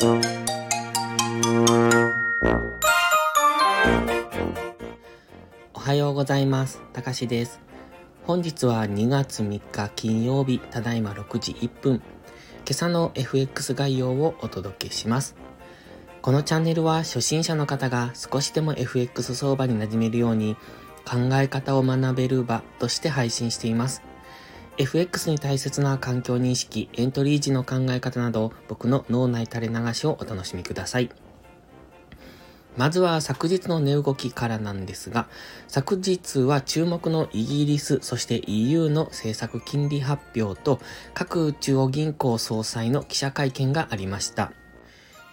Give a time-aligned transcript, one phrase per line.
[0.00, 0.20] お
[5.74, 6.80] はようございます。
[6.92, 7.58] たかしです。
[8.24, 11.94] 本日は2月3日金曜日、ただいま6時1分。
[11.94, 12.02] 今
[12.70, 15.34] 朝の FX 概要をお届けします。
[16.22, 20.54] このチャンネルは初心者の方が少しでも FX 相場に馴染めるように
[21.04, 24.02] 考え方を学べる場として配信しています。
[24.78, 31.10] FX に大切な環境認識、エントリー時の考え方など僕の脳内垂れ流しをお楽しみください。
[32.76, 35.26] まずは昨日の値動きからなんですが、
[35.66, 40.78] 昨日は注目のイギリス、そして EU の政策金利発表と
[41.12, 44.52] 各中央銀行総裁の記者会見がありました。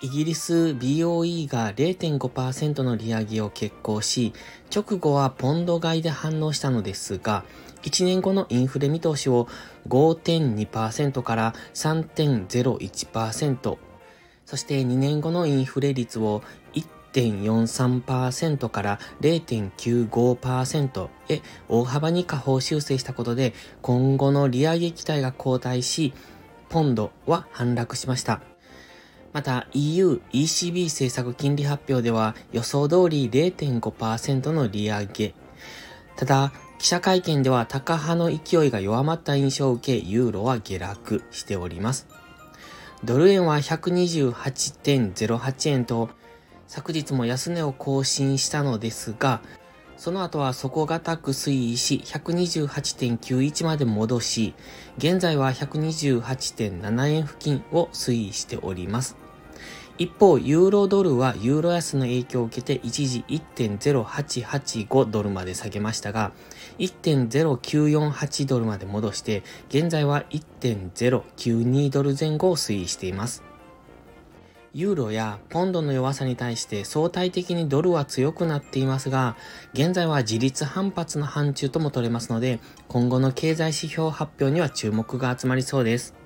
[0.00, 4.32] イギリス BOE が0.5%の利上げを決行し、
[4.74, 7.44] 直後はポンド買いで反応したのですが、
[7.84, 9.48] 1年後のインフレ見通しを
[9.88, 13.78] 5.2%から3.01%、
[14.44, 16.42] そして2年後のインフレ率を
[16.74, 26.12] 1.43%から0.95%へ大幅に下方修正したことで今後の利上げ期待が後退し、
[26.68, 28.53] ポンドは反落しました。
[29.34, 35.34] また EU、ECB 政策金利発表では予想通り0.5%の利上げ。
[36.14, 42.06] ただ、記者会見では高派の勢いが弱まった印象を受け、ユーロは下落しております。
[43.02, 46.10] ドル円は128.08円と、
[46.68, 49.40] 昨日も安値を更新したのですが、
[49.96, 54.54] その後は底堅く推移し、128.91まで戻し、
[54.98, 59.23] 現在は128.7円付近を推移しております。
[59.96, 66.32] 一方、ユーロドルはユーロ安の影響を受けて一時1.0885ドルまで下げましたが、
[66.78, 73.44] 1.0948ドルまで戻して、現在は1.092ドル前後を推移しています。
[74.72, 79.36] ユーロやポンドの弱さに対して相対的にドルは強くなっていますが、
[79.74, 82.58] 現在は自立反発の範疇とも取れますので、
[82.88, 86.23] 今後の経済指標発表には注目が集まりそうです。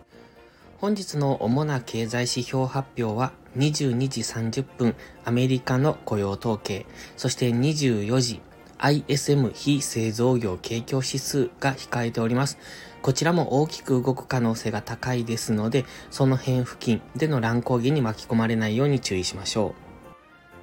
[0.81, 4.95] 本日の主な経済指標発表は22時30分
[5.25, 8.41] アメリカの雇用統計、そして24時
[8.79, 12.59] ISM 非製造業景況指数が控えております。
[13.03, 19.88] こちらも大きく動く可能性が高いですので、その辺付近での乱高下に巻き込まれないように注意しましょう。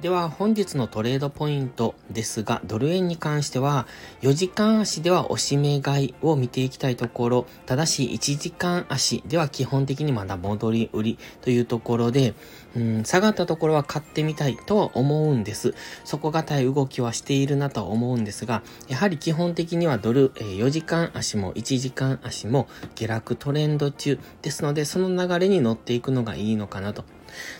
[0.05, 3.87] では本日のトレードポイントですが、ドル円に関しては、
[4.21, 12.35] 4時間足では押し目買いを見ていきたいところ、ただし1時間足では基本的にまだ戻り売りというところで、
[12.75, 15.73] うん、下がったところは買ってみたいとは思うんです。
[16.03, 27.05] 底堅い動きはしているなとは思うんですが、やはり基本的にはドル、え4時間足も1時間足も下落トレンド中ですので、その流れに乗っていくのがいいのかなと。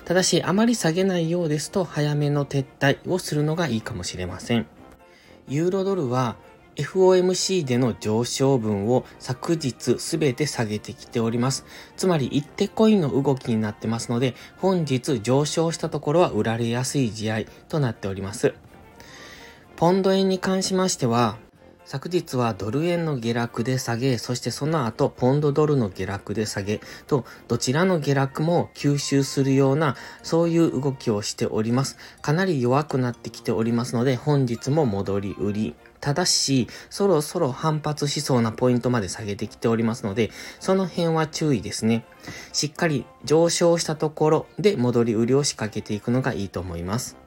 [0.06, 4.68] ただし、あまり下げないようですと、早めの撤退をするのがいいかもしれません。
[5.48, 6.38] ユーロドルは、
[6.76, 11.66] FOMC での上昇分を昨日すべて下げてきております。
[11.96, 18.54] つまり一手コインの動きになってますので、本日上昇したところは売られやすい試合となっております。
[19.78, 21.38] ポンド円に関しましては、
[21.86, 31.98] 昨日はドル円の下落で下げ、そしてその後ポンドドルの下落で下げと、どちらの下落も吸収するような、そういう動きをしております。
[32.24, 35.76] かなり弱くなってきておりますので、本日も戻り売り。
[36.02, 42.06] ただし、そろそろ反発しそうなポイントまで下げてきておりますので、その辺は注意ですね。
[42.52, 47.25] しっかり上昇したところで戻り売りを仕掛けていくのがいいと思います。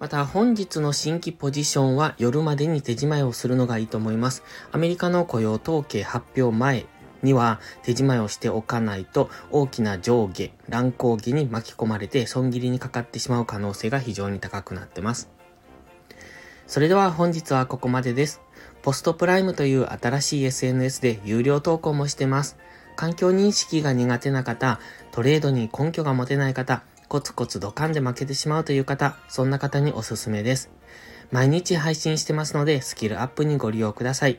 [0.00, 4.42] また本日の新規ポジションは夜までに手仕まいをするのがいいと思います。
[4.72, 6.86] アメリカの雇用統計発表前
[7.22, 15.28] には手仕まいをしておかないと大きな上下、乱高下に巻き込まれて損切りにかかってしまう可能性が非常に高くなってます。
[16.66, 18.40] それでは本日はここまでです。
[18.80, 22.56] ポストプライムという新しい SNS で有料投稿もしてます。
[22.96, 24.80] 環境認識が苦手な方、
[25.12, 30.70] トレードに根拠が持てない方、コツコツドカンで負けてしまうという方、そんな方におすすめです。
[31.32, 34.38] 毎日配信してますので、スキルアップにご利用ください。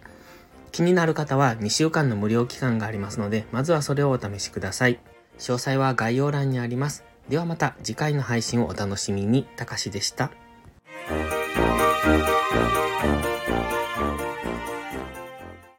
[0.71, 5.01] 気になる方は2週間の無料期間がありますので、まずはそれをお試しください。
[5.38, 7.03] 詳細は概要欄にあります。
[7.27, 9.44] ではまた次回の配信をお楽しみに。
[9.57, 10.31] たかしでした。